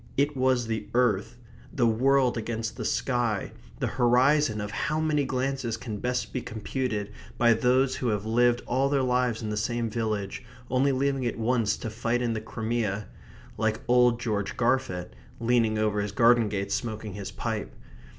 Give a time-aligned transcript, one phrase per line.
[0.17, 1.37] It was the earth;
[1.71, 7.11] the world against the sky; the horizon of how many glances can best be computed
[7.37, 11.37] by those who have lived all their lives in the same village, only leaving it
[11.37, 13.09] once to fight in the Crimea,
[13.59, 17.75] like old George Garfit, leaning over his garden gate smoking his pipe.